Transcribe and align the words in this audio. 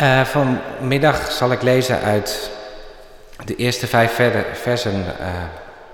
Uh, 0.00 0.24
vanmiddag 0.24 1.32
zal 1.32 1.52
ik 1.52 1.62
lezen 1.62 2.00
uit 2.00 2.50
de 3.44 3.56
eerste 3.56 3.86
vijf 3.86 4.20
versen 4.52 5.04
uh, 5.20 5.26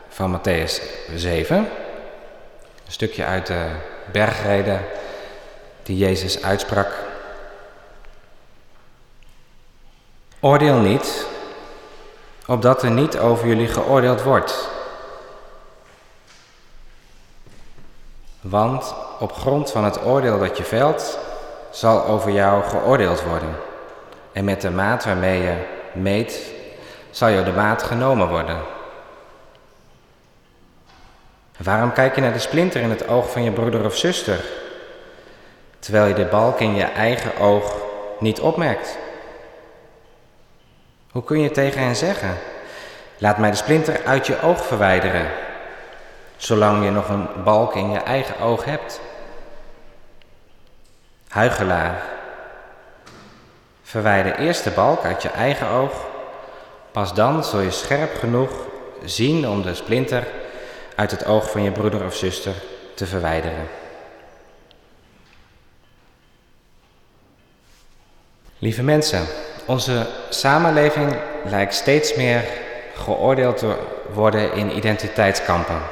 van 0.09 0.39
Matthäus 0.39 0.83
7. 1.15 1.57
Een 1.57 2.93
stukje 2.93 3.25
uit 3.25 3.47
de 3.47 3.67
bergreden 4.13 4.81
die 5.83 5.97
Jezus 5.97 6.43
uitsprak. 6.43 6.89
Oordeel 10.41 10.77
niet, 10.77 11.27
opdat 12.47 12.83
er 12.83 12.91
niet 12.91 13.19
over 13.19 13.47
jullie 13.47 13.69
geoordeeld 13.69 14.23
wordt. 14.23 14.69
Want 18.41 18.95
op 19.19 19.33
grond 19.33 19.71
van 19.71 19.85
het 19.85 20.05
oordeel 20.05 20.39
dat 20.39 20.57
je 20.57 20.65
velt, 20.65 21.19
zal 21.71 22.05
over 22.05 22.31
jou 22.31 22.63
geoordeeld 22.63 23.23
worden. 23.23 23.69
En 24.33 24.45
met 24.45 24.61
de 24.61 24.71
maat 24.71 25.05
waarmee 25.05 25.43
je 25.43 25.55
meet, 25.93 26.53
zal 27.11 27.29
je 27.29 27.43
de 27.43 27.53
maat 27.53 27.83
genomen 27.83 28.29
worden. 28.29 28.59
Waarom 31.57 31.93
kijk 31.93 32.15
je 32.15 32.21
naar 32.21 32.33
de 32.33 32.39
splinter 32.39 32.81
in 32.81 32.91
het 32.91 33.09
oog 33.09 33.31
van 33.31 33.43
je 33.43 33.51
broeder 33.51 33.85
of 33.85 33.97
zuster, 33.97 34.45
terwijl 35.79 36.07
je 36.07 36.15
de 36.15 36.25
balk 36.25 36.61
in 36.61 36.75
je 36.75 36.85
eigen 36.85 37.39
oog 37.39 37.77
niet 38.19 38.41
opmerkt? 38.41 38.99
Hoe 41.11 41.25
kun 41.25 41.41
je 41.41 41.51
tegen 41.51 41.83
hen 41.83 41.97
zeggen: 41.97 42.39
Laat 43.19 43.39
mij 43.39 43.51
de 43.51 43.57
splinter 43.57 44.05
uit 44.05 44.27
je 44.27 44.41
oog 44.43 44.67
verwijderen, 44.67 45.31
zolang 46.37 46.85
je 46.85 46.91
nog 46.91 47.09
een 47.09 47.27
balk 47.45 47.75
in 47.75 47.91
je 47.91 47.99
eigen 47.99 48.39
oog 48.41 48.65
hebt? 48.65 49.01
Huigelaar, 51.29 52.03
verwijder 53.91 54.39
eerst 54.39 54.65
de 54.65 54.71
balk 54.71 55.05
uit 55.05 55.23
je 55.23 55.29
eigen 55.29 55.69
oog, 55.69 55.93
pas 56.91 57.15
dan 57.15 57.45
zul 57.45 57.61
je 57.61 57.71
scherp 57.71 58.19
genoeg 58.19 58.51
zien 59.05 59.49
om 59.49 59.63
de 59.63 59.75
splinter 59.75 60.27
uit 60.95 61.11
het 61.11 61.27
oog 61.27 61.51
van 61.51 61.63
je 61.63 61.71
broeder 61.71 62.05
of 62.05 62.15
zuster 62.15 62.53
te 62.95 63.07
verwijderen. 63.07 63.69
Lieve 68.59 68.83
mensen, 68.83 69.27
onze 69.67 70.07
samenleving 70.29 71.17
lijkt 71.45 71.75
steeds 71.75 72.15
meer 72.15 72.45
geoordeeld 72.95 73.57
te 73.57 73.77
worden 74.13 74.53
in 74.53 74.77
identiteitskampen. 74.77 75.83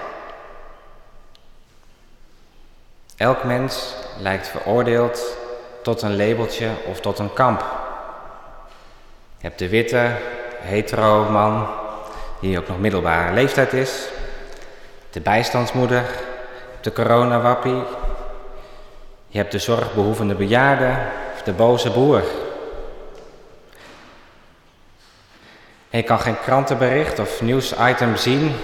Elk 3.16 3.44
mens 3.44 3.94
lijkt 4.18 4.48
veroordeeld 4.48 5.36
tot 5.82 6.02
een 6.02 6.16
labeltje 6.16 6.70
of 6.86 7.00
tot 7.00 7.18
een 7.18 7.32
kamp. 7.32 7.86
Je 9.40 9.46
hebt 9.46 9.58
de 9.58 9.68
witte, 9.68 10.10
hetero 10.60 11.30
man, 11.30 11.66
die 12.40 12.58
ook 12.58 12.68
nog 12.68 12.78
middelbare 12.78 13.32
leeftijd 13.32 13.72
is. 13.72 14.08
De 15.10 15.20
bijstandsmoeder, 15.20 16.04
de 16.80 16.92
coronawappie. 16.92 17.82
Je 19.26 19.38
hebt 19.38 19.52
de 19.52 19.58
zorgbehoevende 19.58 20.34
bejaarde 20.34 20.96
of 21.34 21.42
de 21.42 21.52
boze 21.52 21.90
boer. 21.90 22.22
En 25.90 25.98
je 25.98 26.02
kan 26.02 26.20
geen 26.20 26.40
krantenbericht 26.40 27.18
of 27.18 27.40
nieuwsitem 27.40 28.16
zien 28.16 28.56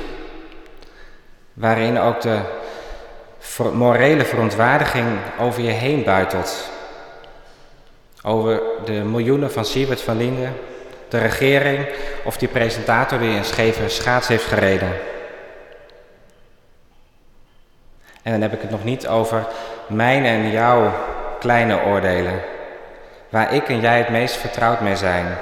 waarin 1.53 1.99
ook 1.99 2.21
de 2.21 2.41
morele 3.73 4.25
verontwaardiging 4.25 5.19
over 5.39 5.63
je 5.63 5.71
heen 5.71 6.05
buitelt. 6.05 6.73
Over 8.27 8.63
de 8.85 8.93
miljoenen 8.93 9.53
van 9.53 9.65
Siebert 9.65 10.01
van 10.01 10.17
Linden, 10.17 10.57
de 11.09 11.19
regering 11.19 11.89
of 12.25 12.37
die 12.37 12.49
presentator 12.49 13.19
die 13.19 13.37
een 13.37 13.45
scheve 13.45 13.89
schaats 13.89 14.29
heeft 14.29 14.45
gereden. 14.45 14.93
En 18.23 18.33
dan 18.33 18.41
heb 18.41 18.53
ik 18.53 18.61
het 18.61 18.71
nog 18.71 18.85
niet 18.85 19.07
over 19.07 19.47
mijn 19.87 20.25
en 20.25 20.51
jouw 20.51 20.93
kleine 21.39 21.83
oordelen, 21.85 22.41
waar 23.29 23.55
ik 23.55 23.69
en 23.69 23.81
jij 23.81 23.99
het 23.99 24.09
meest 24.09 24.37
vertrouwd 24.37 24.81
mee 24.81 24.97
zijn. 24.97 25.37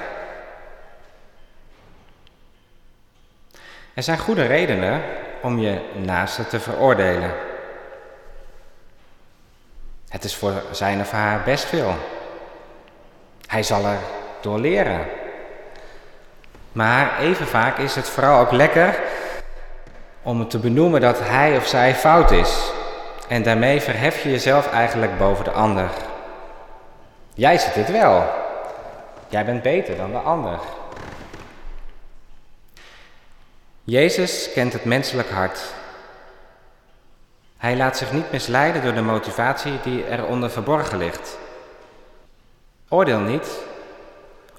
Er 3.95 4.03
zijn 4.03 4.19
goede 4.19 4.47
redenen 4.47 5.03
om 5.43 5.59
je 5.59 5.81
naaste 6.05 6.47
te 6.47 6.61
veroordelen. 6.61 7.31
Het 10.09 10.25
is 10.25 10.37
voor 10.37 10.63
zijn 10.71 11.01
of 11.01 11.11
haar 11.11 11.43
best 11.43 11.65
veel. 11.65 11.95
Hij 13.53 13.63
zal 13.63 13.85
er 13.85 13.99
door 14.41 14.59
leren. 14.59 15.07
Maar 16.73 17.19
even 17.19 17.47
vaak 17.47 17.79
is 17.79 17.95
het 17.95 18.09
vooral 18.09 18.41
ook 18.41 18.51
lekker 18.53 18.99
om 20.23 20.49
te 20.49 20.59
benoemen 20.59 21.01
dat 21.01 21.19
hij 21.21 21.57
of 21.57 21.67
zij 21.67 21.95
fout 21.95 22.31
is. 22.31 22.73
En 23.29 23.43
daarmee 23.43 23.81
verhef 23.81 24.23
je 24.23 24.31
jezelf 24.31 24.73
eigenlijk 24.73 25.19
boven 25.19 25.45
de 25.45 25.51
ander. 25.51 25.91
Jij 27.35 27.59
ziet 27.59 27.75
het 27.75 27.91
wel. 27.91 28.31
Jij 29.29 29.45
bent 29.45 29.63
beter 29.63 29.97
dan 29.97 30.11
de 30.11 30.19
ander. 30.19 30.59
Jezus 33.85 34.53
kent 34.53 34.73
het 34.73 34.85
menselijk 34.85 35.31
hart. 35.31 35.61
Hij 37.57 37.77
laat 37.77 37.97
zich 37.97 38.13
niet 38.13 38.33
misleiden 38.33 38.83
door 38.83 38.95
de 38.95 39.03
motivatie 39.03 39.81
die 39.83 40.09
eronder 40.09 40.51
verborgen 40.51 40.99
ligt. 40.99 41.41
Oordeel 42.93 43.21
niet, 43.21 43.61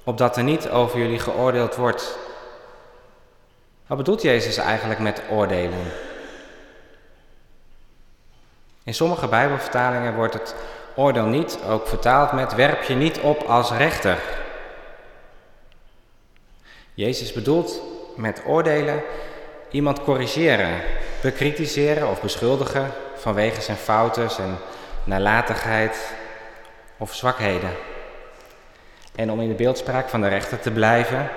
opdat 0.04 0.36
er 0.36 0.42
niet 0.42 0.68
over 0.68 0.98
jullie 0.98 1.18
geoordeeld 1.18 1.76
wordt. 1.76 2.18
Wat 3.86 3.96
bedoelt 3.98 4.22
Jezus 4.22 4.56
eigenlijk 4.56 5.00
met 5.00 5.22
oordelen? 5.30 5.92
In 8.84 8.94
sommige 8.94 9.28
Bijbelvertalingen 9.28 10.14
wordt 10.14 10.34
het 10.34 10.54
oordeel 10.94 11.26
niet 11.26 11.58
ook 11.68 11.88
vertaald 11.88 12.32
met 12.32 12.54
werp 12.54 12.82
je 12.82 12.94
niet 12.94 13.20
op 13.20 13.42
als 13.42 13.70
rechter. 13.70 14.18
Jezus 16.94 17.32
bedoelt 17.32 17.80
met 18.16 18.42
oordelen 18.46 19.02
iemand 19.70 20.02
corrigeren, 20.02 20.82
bekritiseren 21.22 22.08
of 22.08 22.20
beschuldigen 22.20 22.92
vanwege 23.14 23.60
zijn 23.60 23.76
fouten, 23.76 24.30
zijn 24.30 24.56
nalatigheid 25.04 26.14
of 26.96 27.14
zwakheden. 27.14 27.93
En 29.14 29.30
om 29.30 29.40
in 29.40 29.48
de 29.48 29.54
beeldspraak 29.54 30.08
van 30.08 30.20
de 30.20 30.28
rechter 30.28 30.60
te 30.60 30.70
blijven, 30.70 31.28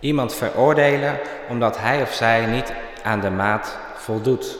iemand 0.00 0.34
veroordelen 0.34 1.18
omdat 1.48 1.78
hij 1.78 2.02
of 2.02 2.12
zij 2.12 2.46
niet 2.46 2.72
aan 3.02 3.20
de 3.20 3.30
maat 3.30 3.78
voldoet. 3.94 4.56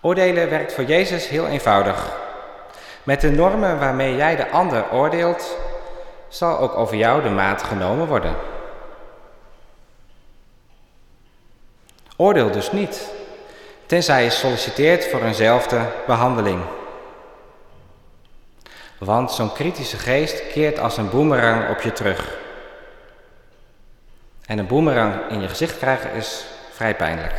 Oordelen 0.00 0.50
werkt 0.50 0.72
voor 0.72 0.84
Jezus 0.84 1.28
heel 1.28 1.46
eenvoudig. 1.46 2.16
Met 3.02 3.20
de 3.20 3.30
normen 3.30 3.78
waarmee 3.78 4.16
jij 4.16 4.36
de 4.36 4.50
ander 4.50 4.90
oordeelt, 4.92 5.56
zal 6.28 6.58
ook 6.58 6.74
over 6.76 6.96
jou 6.96 7.22
de 7.22 7.28
maat 7.28 7.62
genomen 7.62 8.06
worden. 8.06 8.34
Oordeel 12.16 12.50
dus 12.50 12.72
niet, 12.72 13.10
tenzij 13.86 14.24
je 14.24 14.30
solliciteert 14.30 15.06
voor 15.06 15.22
eenzelfde 15.22 15.80
behandeling. 16.06 16.62
Want 18.98 19.32
zo'n 19.32 19.52
kritische 19.52 19.96
geest 19.96 20.52
keert 20.52 20.78
als 20.78 20.96
een 20.96 21.10
boemerang 21.10 21.68
op 21.70 21.80
je 21.80 21.92
terug. 21.92 22.38
En 24.46 24.58
een 24.58 24.66
boemerang 24.66 25.30
in 25.30 25.40
je 25.40 25.48
gezicht 25.48 25.78
krijgen 25.78 26.12
is 26.12 26.44
vrij 26.72 26.94
pijnlijk. 26.94 27.34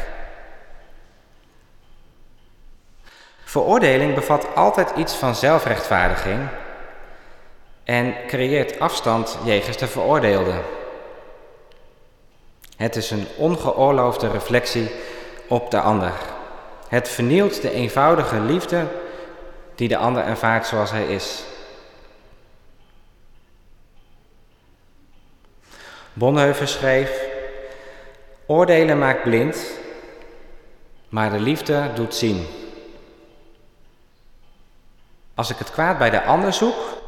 Veroordeling 3.43 4.15
bevat 4.15 4.55
altijd 4.55 4.91
iets 4.95 5.13
van 5.13 5.35
zelfrechtvaardiging 5.35 6.47
en 7.83 8.15
creëert 8.27 8.79
afstand 8.79 9.37
jegens 9.43 9.77
de 9.77 9.87
veroordeelde. 9.87 10.61
Het 12.77 12.95
is 12.95 13.11
een 13.11 13.27
ongeoorloofde 13.37 14.29
reflectie 14.29 14.91
op 15.47 15.71
de 15.71 15.79
ander. 15.79 16.13
Het 16.87 17.09
vernielt 17.09 17.61
de 17.61 17.71
eenvoudige 17.71 18.39
liefde 18.39 18.85
die 19.75 19.87
de 19.87 19.97
ander 19.97 20.23
ervaart 20.23 20.67
zoals 20.67 20.91
hij 20.91 21.05
is. 21.05 21.43
Bonhoeffer 26.13 26.67
schreef: 26.67 27.21
Oordelen 28.45 28.99
maakt 28.99 29.23
blind, 29.23 29.57
maar 31.09 31.31
de 31.31 31.39
liefde 31.39 31.89
doet 31.93 32.15
zien. 32.15 32.47
Als 35.35 35.49
ik 35.49 35.57
het 35.57 35.71
kwaad 35.71 35.97
bij 35.97 36.09
de 36.09 36.23
ander 36.23 36.53
zoek, 36.53 37.01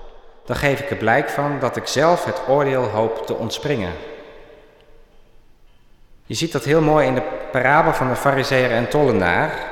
dan 0.45 0.55
geef 0.55 0.79
ik 0.79 0.89
er 0.89 0.97
blijk 0.97 1.29
van 1.29 1.59
dat 1.59 1.75
ik 1.75 1.87
zelf 1.87 2.25
het 2.25 2.41
oordeel 2.47 2.83
hoop 2.83 3.25
te 3.25 3.33
ontspringen. 3.33 3.93
Je 6.25 6.33
ziet 6.33 6.51
dat 6.51 6.63
heel 6.63 6.81
mooi 6.81 7.07
in 7.07 7.15
de 7.15 7.23
parabel 7.51 7.93
van 7.93 8.07
de 8.07 8.15
fariseer 8.15 8.71
en 8.71 8.89
tollenaar, 8.89 9.71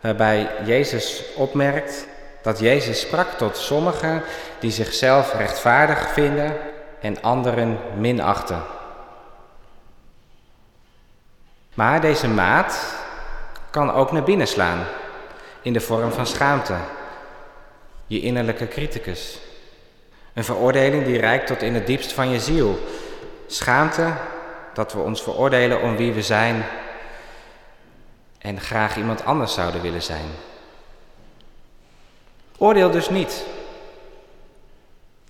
waarbij 0.00 0.50
Jezus 0.64 1.24
opmerkt 1.36 2.06
dat 2.42 2.58
Jezus 2.58 3.00
sprak 3.00 3.28
tot 3.28 3.56
sommigen 3.56 4.22
die 4.58 4.70
zichzelf 4.70 5.34
rechtvaardig 5.34 6.08
vinden 6.12 6.56
en 7.00 7.22
anderen 7.22 7.78
minachten. 7.96 8.62
Maar 11.74 12.00
deze 12.00 12.28
maat 12.28 12.94
kan 13.70 13.92
ook 13.92 14.12
naar 14.12 14.22
binnen 14.22 14.48
slaan 14.48 14.84
in 15.62 15.72
de 15.72 15.80
vorm 15.80 16.12
van 16.12 16.26
schaamte, 16.26 16.74
je 18.06 18.20
innerlijke 18.20 18.68
criticus. 18.68 19.38
Een 20.34 20.44
veroordeling 20.44 21.04
die 21.04 21.18
reikt 21.18 21.46
tot 21.46 21.62
in 21.62 21.74
het 21.74 21.86
diepst 21.86 22.12
van 22.12 22.30
je 22.30 22.40
ziel. 22.40 22.78
Schaamte 23.46 24.12
dat 24.74 24.92
we 24.92 24.98
ons 24.98 25.22
veroordelen 25.22 25.80
om 25.80 25.96
wie 25.96 26.12
we 26.12 26.22
zijn 26.22 26.64
en 28.38 28.60
graag 28.60 28.96
iemand 28.96 29.24
anders 29.24 29.54
zouden 29.54 29.82
willen 29.82 30.02
zijn. 30.02 30.30
Oordeel 32.62 32.90
dus 32.90 33.08
niet. 33.08 33.44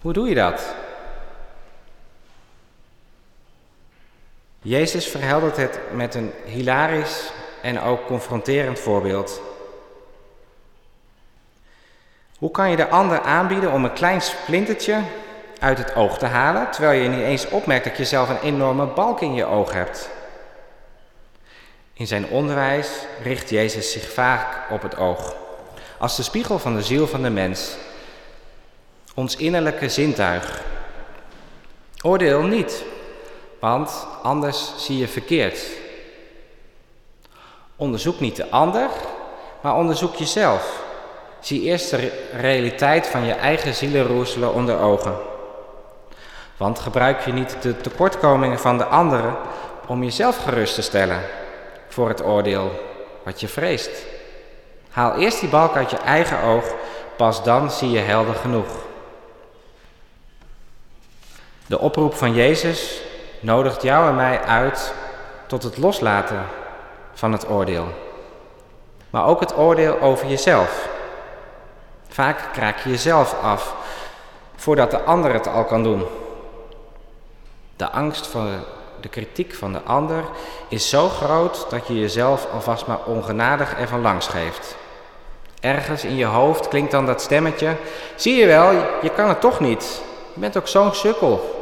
Hoe 0.00 0.12
doe 0.12 0.28
je 0.28 0.34
dat? 0.34 0.74
Jezus 4.62 5.06
verheldert 5.06 5.56
het 5.56 5.78
met 5.92 6.14
een 6.14 6.32
hilarisch 6.44 7.32
en 7.62 7.80
ook 7.80 8.06
confronterend 8.06 8.78
voorbeeld. 8.78 9.40
Hoe 12.38 12.50
kan 12.50 12.70
je 12.70 12.76
de 12.76 12.88
ander 12.88 13.20
aanbieden 13.20 13.72
om 13.72 13.84
een 13.84 13.92
klein 13.92 14.20
splintertje 14.20 15.00
uit 15.60 15.78
het 15.78 15.94
oog 15.94 16.18
te 16.18 16.26
halen, 16.26 16.70
terwijl 16.70 17.02
je 17.02 17.08
niet 17.08 17.24
eens 17.24 17.48
opmerkt 17.48 17.84
dat 17.84 17.96
je 17.96 18.04
zelf 18.04 18.28
een 18.28 18.40
enorme 18.40 18.86
balk 18.86 19.20
in 19.20 19.34
je 19.34 19.44
oog 19.44 19.72
hebt? 19.72 20.10
In 21.92 22.06
zijn 22.06 22.26
onderwijs 22.26 23.06
richt 23.22 23.50
Jezus 23.50 23.92
zich 23.92 24.12
vaak 24.12 24.70
op 24.70 24.82
het 24.82 24.96
oog, 24.96 25.36
als 26.02 26.16
de 26.16 26.22
spiegel 26.22 26.58
van 26.58 26.74
de 26.74 26.82
ziel 26.82 27.06
van 27.06 27.22
de 27.22 27.30
mens, 27.30 27.76
ons 29.14 29.36
innerlijke 29.36 29.88
zintuig. 29.88 30.62
Oordeel 32.02 32.42
niet, 32.42 32.84
want 33.58 34.06
anders 34.22 34.72
zie 34.76 34.98
je 34.98 35.08
verkeerd. 35.08 35.60
Onderzoek 37.76 38.20
niet 38.20 38.36
de 38.36 38.50
ander, 38.50 38.90
maar 39.60 39.76
onderzoek 39.76 40.14
jezelf. 40.14 40.82
Zie 41.40 41.62
eerst 41.62 41.90
de 41.90 42.28
realiteit 42.32 43.06
van 43.06 43.24
je 43.24 43.32
eigen 43.32 43.74
zielenroeselen 43.74 44.54
onder 44.54 44.78
ogen. 44.78 45.16
Want 46.56 46.78
gebruik 46.78 47.24
je 47.24 47.32
niet 47.32 47.56
de 47.60 47.76
tekortkomingen 47.76 48.58
van 48.58 48.78
de 48.78 48.84
anderen 48.84 49.36
om 49.86 50.02
jezelf 50.02 50.36
gerust 50.36 50.74
te 50.74 50.82
stellen 50.82 51.20
voor 51.88 52.08
het 52.08 52.24
oordeel 52.24 52.70
wat 53.24 53.40
je 53.40 53.48
vreest. 53.48 53.90
Haal 54.92 55.14
eerst 55.14 55.40
die 55.40 55.48
balk 55.48 55.76
uit 55.76 55.90
je 55.90 55.96
eigen 55.96 56.42
oog, 56.42 56.64
pas 57.16 57.42
dan 57.42 57.70
zie 57.70 57.90
je 57.90 57.98
helder 57.98 58.34
genoeg. 58.34 58.68
De 61.66 61.78
oproep 61.78 62.14
van 62.14 62.34
Jezus 62.34 63.02
nodigt 63.40 63.82
jou 63.82 64.08
en 64.08 64.14
mij 64.14 64.40
uit 64.40 64.94
tot 65.46 65.62
het 65.62 65.78
loslaten 65.78 66.46
van 67.14 67.32
het 67.32 67.48
oordeel. 67.48 67.86
Maar 69.10 69.26
ook 69.26 69.40
het 69.40 69.56
oordeel 69.56 70.00
over 70.00 70.26
jezelf. 70.26 70.88
Vaak 72.08 72.48
kraak 72.52 72.78
je 72.78 72.90
jezelf 72.90 73.42
af 73.42 73.74
voordat 74.56 74.90
de 74.90 75.00
ander 75.00 75.32
het 75.32 75.46
al 75.46 75.64
kan 75.64 75.82
doen. 75.82 76.04
De 77.76 77.90
angst 77.90 78.26
voor 78.26 78.48
de 79.00 79.08
kritiek 79.08 79.54
van 79.54 79.72
de 79.72 79.82
ander 79.82 80.24
is 80.68 80.88
zo 80.88 81.08
groot 81.08 81.66
dat 81.70 81.86
je 81.86 82.00
jezelf 82.00 82.46
alvast 82.52 82.86
maar 82.86 83.04
ongenadig 83.04 83.78
ervan 83.78 84.00
langs 84.00 84.26
geeft. 84.26 84.76
Ergens 85.62 86.04
in 86.04 86.16
je 86.16 86.24
hoofd 86.24 86.68
klinkt 86.68 86.90
dan 86.90 87.06
dat 87.06 87.22
stemmetje: 87.22 87.76
Zie 88.16 88.34
je 88.34 88.46
wel, 88.46 88.72
je 89.02 89.10
kan 89.16 89.28
het 89.28 89.40
toch 89.40 89.60
niet. 89.60 90.00
Je 90.34 90.40
bent 90.40 90.56
ook 90.56 90.68
zo'n 90.68 90.94
sukkel. 90.94 91.60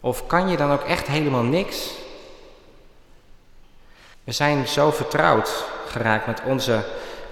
Of 0.00 0.26
kan 0.26 0.48
je 0.48 0.56
dan 0.56 0.72
ook 0.72 0.82
echt 0.82 1.06
helemaal 1.06 1.42
niks? 1.42 1.90
We 4.24 4.32
zijn 4.32 4.68
zo 4.68 4.90
vertrouwd 4.90 5.64
geraakt 5.88 6.26
met 6.26 6.40
onze 6.44 6.84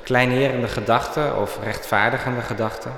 kleinerende 0.03 0.69
gedachten 0.69 1.41
of 1.41 1.59
rechtvaardigende 1.62 2.41
gedachten, 2.41 2.93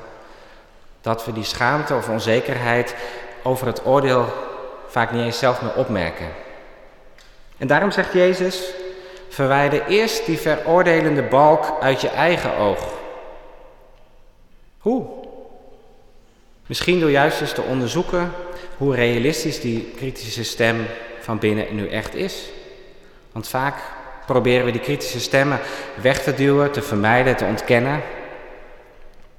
dat 1.01 1.25
we 1.25 1.33
die 1.33 1.45
schaamte 1.45 1.95
of 1.95 2.09
onzekerheid 2.09 2.95
over 3.43 3.67
het 3.67 3.87
oordeel 3.87 4.33
vaak 4.89 5.11
niet 5.11 5.25
eens 5.25 5.39
zelf 5.39 5.63
meer 5.63 5.75
opmerken. 5.75 6.29
En 7.59 7.67
daarom 7.67 7.91
zegt 7.91 8.13
Jezus, 8.13 8.73
verwijder 9.29 9.87
eerst 9.87 10.27
die 10.27 10.39
veroordelende 10.39 11.23
balk 11.23 11.77
uit 11.81 12.01
je 12.01 12.09
eigen 12.09 12.57
oog. 12.57 12.95
Hoe? 14.79 15.07
Misschien 16.67 17.01
door 17.01 17.11
juist 17.11 17.41
eens 17.41 17.53
te 17.53 17.63
onderzoeken 17.63 18.33
hoe 18.77 18.95
realistisch 18.95 19.61
die 19.61 19.93
kritische 19.97 20.45
stem 20.45 20.87
van 21.21 21.39
binnen 21.39 21.75
nu 21.75 21.89
echt 21.89 22.15
is. 22.15 22.51
Want 23.33 23.49
vaak 23.49 23.75
proberen 24.27 24.65
we 24.65 24.73
die 24.73 24.81
kritische 24.81 25.21
stemmen 25.21 25.61
weg 26.03 26.23
te 26.23 26.35
duwen, 26.35 26.73
te 26.73 26.83
vermijden, 26.83 27.37
te 27.37 27.45
ontkennen. 27.45 28.03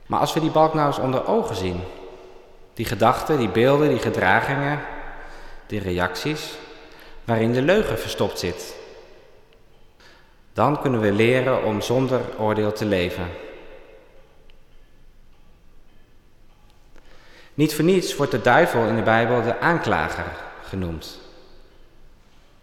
Maar 0.05 0.19
als 0.19 0.33
we 0.33 0.39
die 0.39 0.51
balk 0.51 0.73
nou 0.73 0.87
eens 0.87 0.99
onder 0.99 1.27
ogen 1.27 1.55
zien, 1.55 1.81
die 2.73 2.85
gedachten, 2.85 3.37
die 3.37 3.49
beelden, 3.49 3.89
die 3.89 3.99
gedragingen, 3.99 4.79
die 5.67 5.79
reacties, 5.79 6.57
waarin 7.23 7.53
de 7.53 7.61
leugen 7.61 7.99
verstopt 7.99 8.39
zit, 8.39 8.75
dan 10.57 10.81
kunnen 10.81 10.99
we 10.99 11.11
leren 11.11 11.63
om 11.63 11.81
zonder 11.81 12.21
oordeel 12.37 12.73
te 12.73 12.85
leven. 12.85 13.27
Niet 17.53 17.75
voor 17.75 17.83
niets 17.83 18.15
wordt 18.15 18.31
de 18.31 18.41
duivel 18.41 18.85
in 18.85 18.95
de 18.95 19.01
Bijbel 19.01 19.41
de 19.41 19.59
aanklager 19.59 20.25
genoemd. 20.63 21.19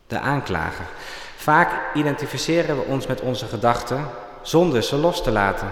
De 0.06 0.19
aanklager. 0.19 0.85
Vaak 1.37 1.94
identificeren 1.94 2.76
we 2.76 2.82
ons 2.82 3.06
met 3.06 3.20
onze 3.20 3.46
gedachten 3.46 4.06
zonder 4.43 4.82
ze 4.82 4.96
los 4.96 5.23
te 5.23 5.31
laten. 5.31 5.69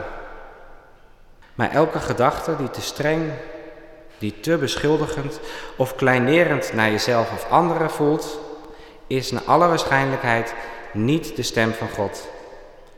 Maar 1.55 1.71
elke 1.71 2.01
gedachte 2.01 2.57
die 2.57 2.71
te 2.71 2.81
streng, 2.83 3.33
die 4.19 4.41
te 4.41 4.57
beschuldigend 4.57 5.41
of 5.77 5.95
kleinerend 5.95 6.73
naar 6.73 6.91
jezelf 6.91 7.33
of 7.33 7.51
anderen 7.51 7.91
voelt, 7.91 8.39
is 9.07 9.31
naar 9.31 9.43
alle 9.47 9.67
waarschijnlijkheid 9.67 10.55
niet 10.93 11.37
de 11.37 11.43
stem 11.43 11.73
van 11.73 11.89
God. 11.89 12.29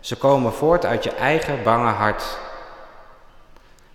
Ze 0.00 0.16
komen 0.16 0.52
voort 0.52 0.84
uit 0.84 1.04
je 1.04 1.10
eigen 1.10 1.62
bange 1.62 1.90
hart. 1.90 2.38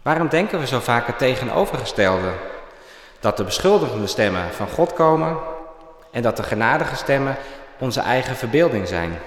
Waarom 0.02 0.28
denken 0.28 0.60
we 0.60 0.68
zo 0.68 0.80
vaak 0.80 1.08
het 1.08 1.18
tegenovergestelde? 1.18 2.32
Dat 3.20 3.38
de 3.38 3.44
beschuldigende 3.44 4.08
stemmen 4.08 4.54
van 4.54 4.68
God 4.68 4.94
komen 4.94 5.38
en 6.12 6.22
dat 6.22 6.38
de 6.38 6.44
genadige 6.44 6.96
stemmen 6.96 7.36
onze 7.78 8.02
eigen 8.02 8.36
verbeelding 8.36 8.88
zijn. 8.88 9.18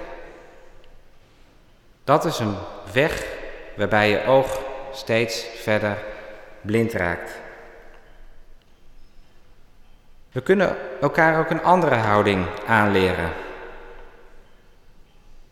Dat 2.05 2.25
is 2.25 2.39
een 2.39 2.57
weg 2.93 3.27
waarbij 3.77 4.11
je 4.11 4.25
oog 4.25 4.61
steeds 4.93 5.47
verder 5.63 5.99
blind 6.61 6.93
raakt. 6.93 7.41
We 10.33 10.41
kunnen 10.41 10.77
elkaar 11.01 11.39
ook 11.39 11.51
een 11.51 11.63
andere 11.63 11.97
houding 11.97 12.47
aanleren. 12.67 13.33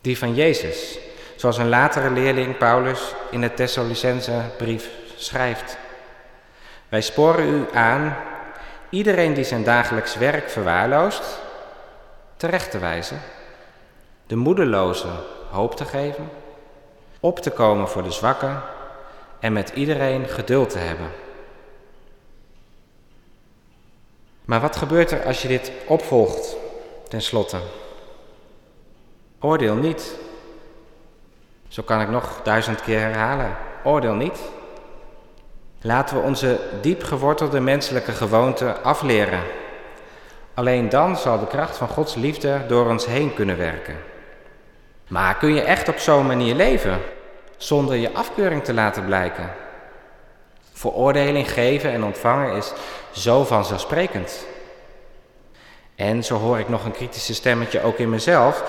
Die 0.01 0.19
van 0.19 0.35
Jezus, 0.35 0.99
zoals 1.37 1.59
een 1.59 1.69
latere 1.69 2.11
leerling 2.11 2.59
Paulus 2.59 3.15
in 3.31 3.41
de 3.41 3.55
Thessalonicense 3.55 4.43
brief 4.57 4.89
schrijft. 5.17 5.77
Wij 6.89 7.01
sporen 7.01 7.49
u 7.49 7.67
aan 7.73 8.17
iedereen 8.89 9.35
die 9.35 9.45
zijn 9.45 9.65
dagelijks 9.65 10.17
werk 10.17 10.51
verwaarloost, 10.51 11.41
terecht 12.37 12.71
te 12.71 12.79
wijzen, 12.79 13.21
de 14.27 14.37
moedelozen 14.37 15.15
hoop 15.51 15.77
te 15.77 15.85
geven, 15.85 16.31
op 17.21 17.39
te 17.39 17.51
komen 17.51 17.89
voor 17.89 18.03
de 18.03 18.11
zwakken 18.11 18.63
en 19.41 19.53
met 19.53 19.71
iedereen 19.75 20.29
geduld 20.29 20.71
te 20.71 20.79
hebben. 20.79 21.11
Maar 24.45 24.61
wat 24.61 24.77
gebeurt 24.77 25.11
er 25.11 25.25
als 25.25 25.43
je 25.43 25.49
dit 25.49 25.73
opvolgt, 25.87 26.57
ten 27.09 27.23
slotte? 27.23 27.59
Oordeel 29.41 29.75
niet. 29.75 30.17
Zo 31.69 31.83
kan 31.83 32.01
ik 32.01 32.09
nog 32.09 32.41
duizend 32.43 32.83
keer 32.83 33.01
herhalen. 33.01 33.57
Oordeel 33.85 34.15
niet. 34.15 34.39
Laten 35.81 36.17
we 36.17 36.23
onze 36.23 36.61
diep 36.81 37.03
gewortelde 37.03 37.61
menselijke 37.61 38.13
gewoonten 38.13 38.85
afleren. 38.85 39.43
Alleen 40.55 40.89
dan 40.89 41.17
zal 41.17 41.39
de 41.39 41.47
kracht 41.47 41.77
van 41.77 41.89
Gods 41.89 42.15
liefde 42.15 42.61
door 42.67 42.89
ons 42.89 43.07
heen 43.07 43.35
kunnen 43.35 43.57
werken. 43.57 43.97
Maar 45.09 45.37
kun 45.37 45.55
je 45.55 45.63
echt 45.63 45.89
op 45.89 45.99
zo'n 45.99 46.27
manier 46.27 46.55
leven, 46.55 46.99
zonder 47.57 47.97
je 47.97 48.13
afkeuring 48.13 48.65
te 48.65 48.75
laten 48.75 49.05
blijken? 49.05 49.51
Veroordeling 50.73 51.51
geven 51.51 51.91
en 51.91 52.05
ontvangen 52.05 52.57
is 52.57 52.73
zo 53.11 53.45
vanzelfsprekend. 53.45 54.47
En, 55.95 56.25
zo 56.25 56.37
hoor 56.37 56.59
ik 56.59 56.69
nog 56.69 56.85
een 56.85 56.93
kritische 56.93 57.35
stemmetje 57.35 57.83
ook 57.83 57.99
in 57.99 58.11
mezelf, 58.11 58.63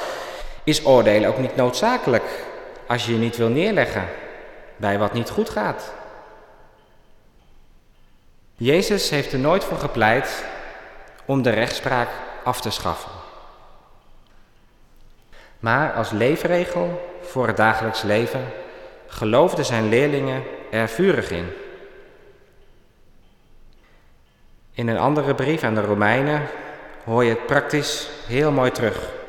is 0.63 0.85
oordelen 0.85 1.29
ook 1.29 1.37
niet 1.37 1.55
noodzakelijk 1.55 2.45
als 2.87 3.05
je 3.05 3.11
je 3.11 3.17
niet 3.17 3.37
wil 3.37 3.49
neerleggen 3.49 4.07
bij 4.75 4.97
wat 4.97 5.13
niet 5.13 5.29
goed 5.29 5.49
gaat. 5.49 5.93
Jezus 8.55 9.09
heeft 9.09 9.33
er 9.33 9.39
nooit 9.39 9.63
voor 9.63 9.77
gepleit 9.77 10.45
om 11.25 11.41
de 11.41 11.49
rechtspraak 11.49 12.09
af 12.43 12.61
te 12.61 12.69
schaffen. 12.69 13.11
Maar 15.59 15.93
als 15.93 16.11
leefregel 16.11 17.15
voor 17.21 17.47
het 17.47 17.57
dagelijks 17.57 18.01
leven 18.01 18.45
geloofden 19.07 19.65
zijn 19.65 19.89
leerlingen 19.89 20.43
er 20.71 20.87
vurig 20.87 21.31
in. 21.31 21.51
In 24.73 24.87
een 24.87 24.97
andere 24.97 25.35
brief 25.35 25.63
aan 25.63 25.75
de 25.75 25.81
Romeinen 25.81 26.47
hoor 27.03 27.23
je 27.23 27.29
het 27.29 27.45
praktisch 27.45 28.09
heel 28.27 28.51
mooi 28.51 28.71
terug. 28.71 29.20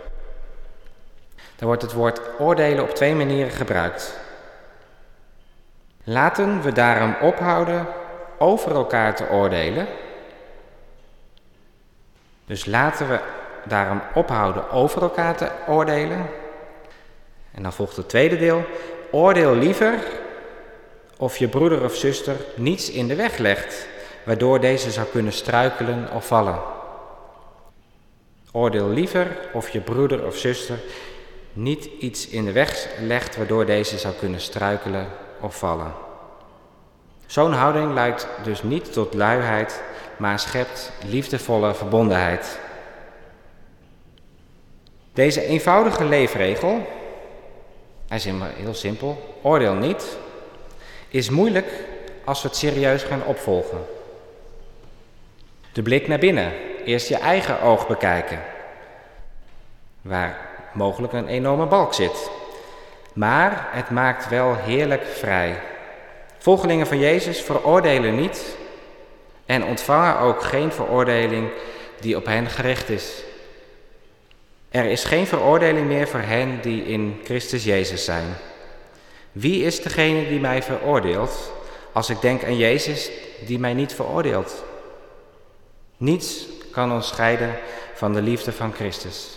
Daar 1.63 1.71
wordt 1.71 1.87
het 1.87 1.93
woord 1.93 2.21
oordelen 2.39 2.85
op 2.85 2.95
twee 2.95 3.15
manieren 3.15 3.53
gebruikt. 3.53 4.19
Laten 6.05 6.63
we 6.63 6.73
daarom 6.73 7.17
ophouden 7.21 7.87
over 8.39 8.75
elkaar 8.75 9.17
te 9.17 9.29
oordelen. 9.29 9.87
Dus 12.47 12.65
laten 12.65 13.09
we 13.09 13.21
daarom 13.65 14.01
ophouden 14.15 14.71
over 14.71 15.03
elkaar 15.03 15.37
te 15.37 15.51
oordelen. 15.69 16.27
En 17.53 17.63
dan 17.63 17.73
volgt 17.73 17.97
het 17.97 18.09
tweede 18.09 18.37
deel. 18.37 18.65
Oordeel 19.11 19.55
liever 19.55 19.95
of 21.17 21.37
je 21.37 21.49
broeder 21.49 21.85
of 21.85 21.95
zuster 21.95 22.37
niets 22.55 22.91
in 22.91 23.09
de 23.09 23.15
weg 23.15 23.37
legt, 23.37 23.87
waardoor 24.25 24.61
deze 24.61 24.91
zou 24.91 25.07
kunnen 25.07 25.33
struikelen 25.33 26.11
of 26.13 26.27
vallen. 26.27 26.61
Oordeel 28.53 28.89
liever 28.89 29.37
of 29.53 29.69
je 29.69 29.81
broeder 29.81 30.27
of 30.27 30.37
zuster 30.37 30.79
niet 31.53 31.85
iets 31.85 32.29
in 32.29 32.45
de 32.45 32.53
weg 32.53 32.89
legt, 33.01 33.37
waardoor 33.37 33.67
deze 33.67 33.99
zou 33.99 34.15
kunnen 34.15 34.41
struikelen 34.41 35.09
of 35.41 35.59
vallen. 35.59 35.93
Zo'n 37.27 37.53
houding 37.53 37.93
leidt 37.93 38.27
dus 38.45 38.63
niet 38.63 38.93
tot 38.93 39.15
luiheid, 39.15 39.83
maar 40.17 40.39
schept 40.39 40.93
liefdevolle 41.07 41.75
verbondenheid. 41.75 42.59
Deze 45.13 45.45
eenvoudige 45.45 46.05
leefregel, 46.05 46.87
hij 48.09 48.17
is 48.17 48.25
heel 48.25 48.75
simpel, 48.75 49.39
oordeel 49.43 49.75
niet, 49.75 50.17
is 51.09 51.31
moeilijk 51.31 51.69
als 52.25 52.43
we 52.43 52.49
het 52.49 52.57
serieus 52.57 53.03
gaan 53.03 53.25
opvolgen. 53.25 53.85
De 55.73 55.83
blik 55.83 56.09
naar 56.09 56.19
binnen, 56.19 56.53
eerst 56.85 57.09
je 57.09 57.17
eigen 57.17 57.61
oog 57.61 57.87
bekijken, 57.87 58.43
waar 60.01 60.52
mogelijk 60.73 61.13
een 61.13 61.29
enorme 61.29 61.67
balk 61.67 61.95
zit. 61.95 62.31
Maar 63.13 63.69
het 63.71 63.91
maakt 63.91 64.29
wel 64.29 64.57
heerlijk 64.57 65.07
vrij. 65.07 65.61
Volgelingen 66.39 66.87
van 66.87 66.99
Jezus 66.99 67.41
veroordelen 67.41 68.17
niet 68.17 68.57
en 69.47 69.65
ontvangen 69.65 70.19
ook 70.19 70.43
geen 70.43 70.73
veroordeling 70.73 71.49
die 72.01 72.17
op 72.17 72.27
hen 72.27 72.47
gericht 72.47 72.89
is. 72.89 73.23
Er 74.69 74.85
is 74.85 75.05
geen 75.05 75.27
veroordeling 75.27 75.87
meer 75.87 76.09
voor 76.09 76.21
hen 76.21 76.61
die 76.61 76.85
in 76.85 77.21
Christus 77.25 77.65
Jezus 77.65 78.05
zijn. 78.05 78.25
Wie 79.33 79.65
is 79.65 79.83
degene 79.83 80.29
die 80.29 80.41
mij 80.41 80.63
veroordeelt 80.63 81.53
als 81.93 82.11
ik 82.11 82.21
denk 82.21 82.45
aan 82.45 82.57
Jezus 82.57 83.11
die 83.47 83.59
mij 83.59 83.75
niet 83.75 83.93
veroordeelt? 83.93 84.65
Niets 85.97 86.47
kan 86.71 86.93
ons 86.93 87.09
scheiden 87.09 87.59
van 87.95 88.13
de 88.13 88.23
liefde 88.23 88.53
van 88.53 88.73
Christus. 88.73 89.29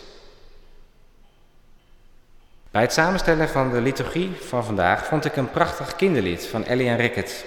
Bij 2.75 2.83
het 2.83 2.93
samenstellen 2.93 3.49
van 3.49 3.71
de 3.71 3.81
liturgie 3.81 4.31
van 4.41 4.65
vandaag 4.65 5.05
vond 5.05 5.25
ik 5.25 5.35
een 5.35 5.49
prachtig 5.49 5.95
kinderlied 5.95 6.45
van 6.45 6.65
Ellie 6.65 6.89
en 6.89 6.97
Rickett. 6.97 7.45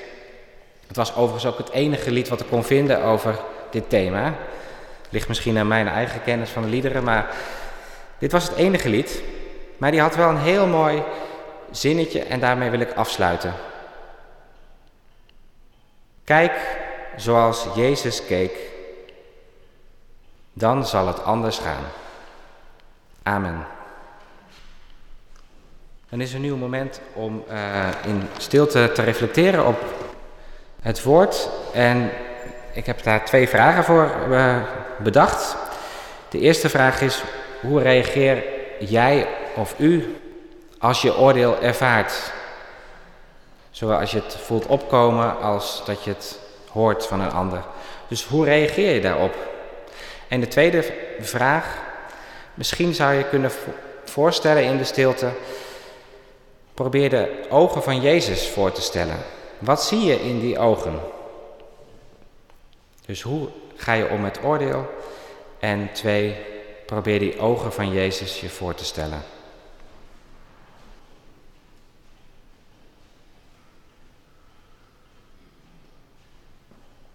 Het 0.87 0.97
was 0.97 1.15
overigens 1.15 1.47
ook 1.47 1.59
het 1.59 1.71
enige 1.71 2.11
lied 2.11 2.29
wat 2.29 2.41
ik 2.41 2.47
kon 2.47 2.65
vinden 2.65 3.03
over 3.03 3.39
dit 3.71 3.89
thema. 3.89 4.35
Ligt 5.09 5.29
misschien 5.29 5.59
aan 5.59 5.67
mijn 5.67 5.89
eigen 5.89 6.23
kennis 6.23 6.51
van 6.51 6.63
de 6.63 6.69
liederen, 6.69 7.05
maar 7.05 7.27
dit 8.19 8.33
was 8.33 8.49
het 8.49 8.57
enige 8.57 8.89
lied. 8.89 9.23
Maar 9.77 9.91
die 9.91 10.01
had 10.01 10.17
wel 10.17 10.29
een 10.29 10.39
heel 10.39 10.67
mooi 10.67 11.03
zinnetje 11.71 12.23
en 12.23 12.41
daarmee 12.41 12.71
wil 12.71 12.81
ik 12.81 12.93
afsluiten. 12.93 13.55
Kijk 16.25 16.53
zoals 17.17 17.67
Jezus 17.75 18.27
keek, 18.27 18.59
dan 20.53 20.87
zal 20.87 21.07
het 21.07 21.25
anders 21.25 21.59
gaan. 21.59 21.85
Amen. 23.23 23.77
Dan 26.11 26.21
is 26.21 26.33
er 26.33 26.39
nu 26.39 26.53
een 26.53 26.59
moment 26.59 27.01
om 27.13 27.45
uh, 27.51 27.89
in 28.07 28.29
stilte 28.37 28.91
te 28.95 29.03
reflecteren 29.03 29.67
op 29.67 29.85
het 30.81 31.03
woord. 31.03 31.49
En 31.73 32.11
ik 32.73 32.87
heb 32.87 33.03
daar 33.03 33.25
twee 33.25 33.49
vragen 33.49 33.85
voor 33.85 34.11
uh, 34.31 34.57
bedacht. 34.97 35.57
De 36.29 36.41
eerste 36.41 36.69
vraag 36.69 37.01
is: 37.01 37.23
hoe 37.61 37.83
reageer 37.83 38.45
jij 38.79 39.27
of 39.55 39.75
u 39.79 40.17
als 40.79 41.03
je 41.03 41.17
oordeel 41.17 41.61
ervaart? 41.61 42.33
Zowel 43.71 43.99
als 43.99 44.11
je 44.11 44.21
het 44.25 44.37
voelt 44.37 44.67
opkomen 44.67 45.41
als 45.41 45.83
dat 45.87 46.05
je 46.05 46.11
het 46.11 46.39
hoort 46.73 47.07
van 47.07 47.21
een 47.21 47.33
ander. 47.33 47.63
Dus 48.09 48.25
hoe 48.25 48.45
reageer 48.45 48.95
je 48.95 49.01
daarop? 49.01 49.35
En 50.29 50.41
de 50.41 50.49
tweede 50.49 50.85
vraag, 51.21 51.77
misschien 52.55 52.95
zou 52.95 53.15
je 53.15 53.29
kunnen 53.29 53.51
voorstellen 54.05 54.65
in 54.65 54.77
de 54.77 54.85
stilte 54.85 55.29
Probeer 56.79 57.11
de 57.11 57.47
ogen 57.51 57.83
van 57.83 58.01
Jezus 58.01 58.49
voor 58.49 58.73
te 58.73 58.81
stellen. 58.81 59.19
Wat 59.59 59.83
zie 59.83 60.01
je 60.01 60.21
in 60.21 60.41
die 60.41 60.59
ogen? 60.59 61.01
Dus 63.07 63.23
hoe 63.23 63.49
ga 63.77 63.93
je 63.93 64.09
om 64.09 64.21
met 64.21 64.41
oordeel? 64.45 64.87
En 65.59 65.93
twee, 65.93 66.37
probeer 66.87 67.19
die 67.19 67.39
ogen 67.39 67.73
van 67.73 67.93
Jezus 67.93 68.41
je 68.41 68.49
voor 68.49 68.75
te 68.75 68.85
stellen. 68.85 69.23